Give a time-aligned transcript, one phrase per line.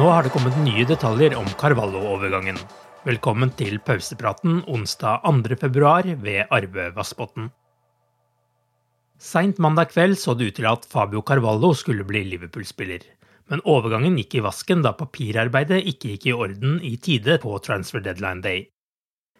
[0.00, 2.56] Nå har det kommet nye detaljer om Carvalho-overgangen.
[3.04, 5.58] Velkommen til pausepraten onsdag 2.
[5.60, 7.50] februar ved Arve Vassbotn.
[9.20, 13.04] Seint mandag kveld så det ut til at Fabio Carvalho skulle bli Liverpool-spiller.
[13.52, 18.00] Men overgangen gikk i vasken da papirarbeidet ikke gikk i orden i tide på transfer
[18.00, 18.66] deadline day.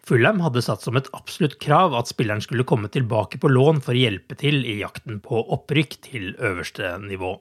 [0.05, 3.97] Fulham hadde satt som et absolutt krav at spilleren skulle komme tilbake på lån for
[3.97, 7.39] å hjelpe til i jakten på opprykk til øverste nivå.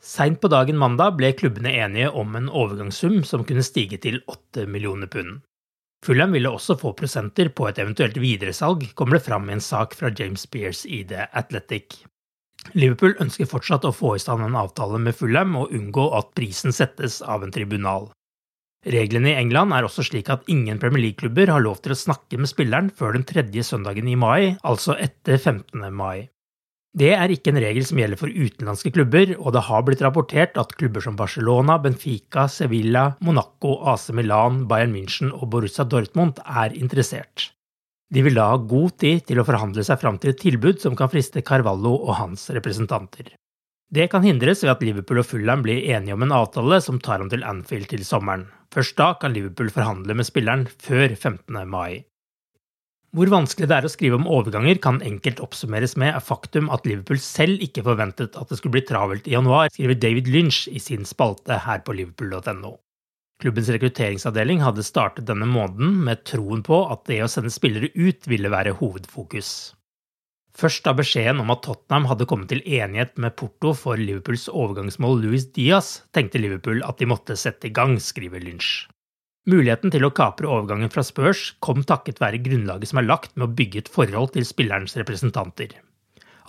[0.00, 4.64] Seint på dagen mandag ble klubbene enige om en overgangssum som kunne stige til 8
[4.66, 5.42] millioner pund.
[6.00, 9.92] Fulham ville også få prosenter på et eventuelt videresalg, kommer det fram i en sak
[9.98, 11.98] fra James Spears i The Athletic.
[12.72, 16.72] Liverpool ønsker fortsatt å få i stand en avtale med Fulham og unngå at prisen
[16.72, 18.08] settes av en tribunal.
[18.88, 22.40] Reglene i England er også slik at ingen Premier League-klubber har lov til å snakke
[22.40, 25.84] med spilleren før den tredje søndagen i mai, altså etter 15.
[25.92, 26.30] mai.
[26.90, 30.56] Det er ikke en regel som gjelder for utenlandske klubber, og det har blitt rapportert
[30.58, 36.74] at klubber som Barcelona, Benfica, Sevilla, Monaco, AC Milan, Bayern München og Borussia Dortmund er
[36.74, 37.52] interessert.
[38.10, 40.98] De vil da ha god tid til å forhandle seg fram til et tilbud som
[40.98, 43.30] kan friste Carvalho og hans representanter.
[43.90, 47.22] Det kan hindres ved at Liverpool og Fulham blir enige om en avtale som tar
[47.22, 48.48] ham til Anfield til sommeren.
[48.74, 51.54] Først da kan Liverpool forhandle med spilleren før 15.
[51.70, 52.02] mai.
[53.10, 56.84] Hvor vanskelig det er å skrive om overganger, kan enkelt oppsummeres med er faktum at
[56.86, 60.78] Liverpool selv ikke forventet at det skulle bli travelt i januar, skriver David Lynch i
[60.78, 62.76] sin spalte her på liverpool.no.
[63.42, 68.30] Klubbens rekrutteringsavdeling hadde startet denne måneden med troen på at det å sende spillere ut
[68.30, 69.72] ville være hovedfokus.
[70.60, 75.22] Først da beskjeden om at Tottenham hadde kommet til enighet med Porto for Liverpools overgangsmål
[75.24, 78.84] Louis Diaz, tenkte Liverpool at de måtte sette i gang, skriver Lynch.
[79.50, 83.48] Muligheten til å kapre overgangen fra Spurs kom takket være grunnlaget som er lagt med
[83.48, 85.72] å bygge et forhold til spillerens representanter.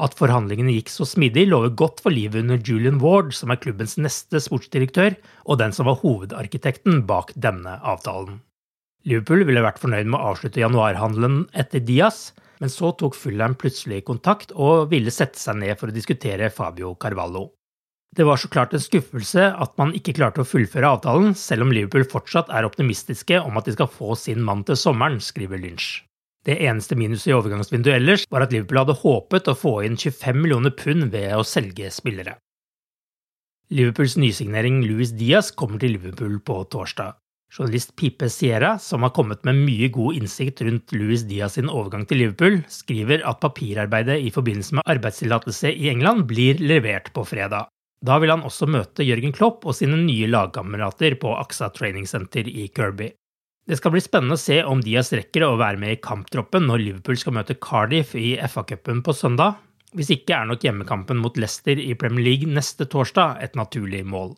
[0.01, 3.97] At forhandlingene gikk så smidig, lover godt for livet under Julian Ward, som er klubbens
[4.01, 8.39] neste sportsdirektør, og den som var hovedarkitekten bak denne avtalen.
[9.06, 12.31] Liverpool ville vært fornøyd med å avslutte januarhandelen etter Diaz,
[12.62, 16.94] men så tok Fulham plutselig kontakt og ville sette seg ned for å diskutere Fabio
[17.01, 17.47] Carvalho.
[18.11, 21.72] Det var så klart en skuffelse at man ikke klarte å fullføre avtalen, selv om
[21.72, 26.01] Liverpool fortsatt er optimistiske om at de skal få sin mann til sommeren, skriver Lynch.
[26.44, 30.41] Det eneste minuset i overgangsvinduet ellers var at Liverpool hadde håpet å få inn 25
[30.41, 32.35] millioner pund ved å selge spillere.
[33.71, 37.16] Liverpools nysignering Louis Diaz kommer til Liverpool på torsdag.
[37.51, 42.03] Journalist Pipe Sierra, som har kommet med mye god innsikt rundt Louis Diaz sin overgang
[42.07, 47.71] til Liverpool, skriver at papirarbeidet i forbindelse med arbeidstillatelse i England blir levert på fredag.
[48.01, 52.48] Da vil han også møte Jørgen Klopp og sine nye lagkamerater på AXA Training Center
[52.50, 53.12] i Kirby.
[53.69, 56.81] Det skal bli spennende å se om Diaz rekker å være med i kamptroppen når
[56.81, 59.59] Liverpool skal møte Cardiff i FA-cupen på søndag.
[59.94, 64.33] Hvis ikke er nok hjemmekampen mot Leicester i Premier League neste torsdag et naturlig mål.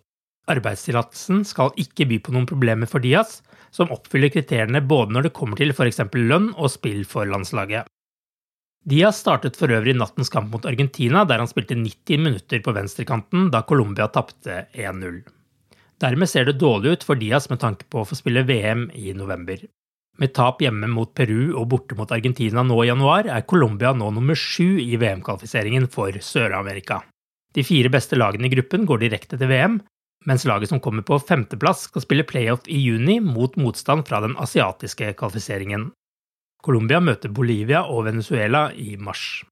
[0.52, 3.40] Arbeidstillatelsen skal ikke by på noen problemer for Diaz,
[3.72, 6.04] som oppfyller kriteriene både når det kommer til f.eks.
[6.20, 7.88] lønn og spill for landslaget.
[8.84, 13.48] Diaz startet for øvrig nattens kamp mot Argentina, der han spilte 90 minutter på venstrekanten
[13.54, 15.22] da Colombia tapte 1-0.
[16.04, 19.14] Dermed ser det dårlig ut for Diaz med tanke på å få spille VM i
[19.16, 19.62] november.
[20.20, 24.12] Med tap hjemme mot Peru og borte mot Argentina nå i januar, er Colombia nå
[24.14, 27.00] nummer sju i VM-kvalifiseringen for Sør-Amerika.
[27.56, 29.80] De fire beste lagene i gruppen går direkte til VM,
[30.28, 34.36] mens laget som kommer på femteplass skal spille playoff i juni mot motstand fra den
[34.44, 35.92] asiatiske kvalifiseringen.
[36.64, 39.44] Colombia møter Bolivia og Venezuela i mars.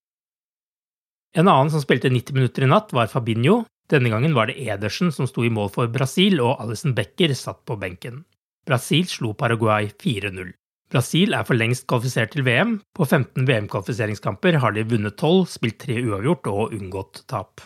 [1.35, 3.61] En annen som spilte 90 minutter i natt, var Fabinho.
[3.91, 7.63] Denne gangen var det Edersen som sto i mål for Brasil, og Alison Becker satt
[7.67, 8.23] på benken.
[8.67, 10.53] Brasil slo Paraguay 4-0.
[10.91, 12.77] Brasil er for lengst kvalifisert til VM.
[12.95, 17.63] På 15 VM-kvalifiseringskamper har de vunnet 12, spilt tre uavgjort og unngått tap.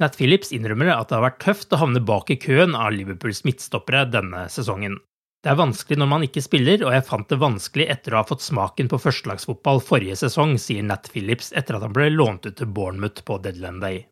[0.00, 3.44] Nat Phillips innrømmer at det har vært tøft å havne bak i køen av Liverpools
[3.46, 4.98] midtstoppere denne sesongen.
[5.40, 8.28] Det er vanskelig når man ikke spiller, og jeg fant det vanskelig etter å ha
[8.28, 12.58] fått smaken på førstelagsfotball forrige sesong, sier Nat Phillips etter at han ble lånt ut
[12.58, 14.02] til Bournemouth på Deadland day.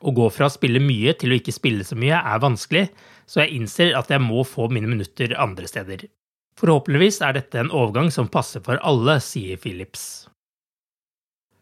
[0.00, 2.86] Å gå fra å spille mye til å ikke spille så mye er vanskelig,
[3.28, 6.06] så jeg innser at jeg må få mine minutter andre steder.
[6.56, 10.24] Forhåpentligvis er dette en overgang som passer for alle, sier Phillips.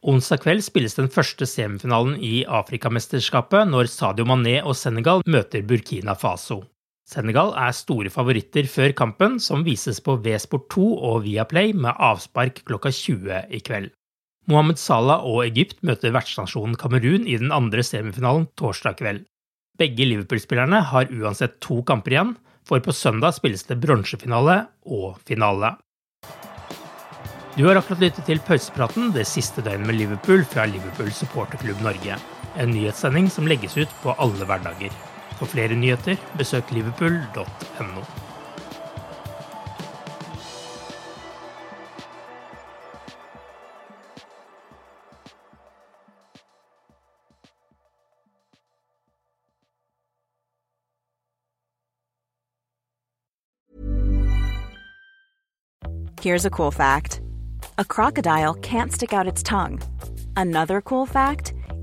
[0.05, 6.14] Onsdag kveld spilles den første semifinalen i Afrikamesterskapet når Sadio Mané og Senegal møter Burkina
[6.14, 6.61] Faso.
[7.04, 12.62] Senegal er store favoritter før kampen, som vises på V-sport 2 og Viaplay med avspark
[12.64, 13.90] klokka 20 i kveld.
[14.48, 19.22] Mohammed Salah og Egypt møter vertsnasjonen Kamerun i den andre semifinalen torsdag kveld.
[19.80, 22.34] Begge Liverpool-spillerne har uansett to kamper igjen,
[22.64, 25.74] for på søndag spilles det bronsefinale og finale.
[27.54, 32.16] Du har akkurat lyttet til pausepraten det siste døgnet med Liverpool fra Liverpool supporterklubb Norge.
[32.56, 34.94] En nyhetssending som legges ut på alle hverdager.
[35.38, 38.04] For flere nyheter, besøk liverpool.no.
[56.25, 57.20] Here's a cool fact
[57.76, 59.82] a crocodile can't stick out its tongue.
[60.36, 61.52] Another cool fact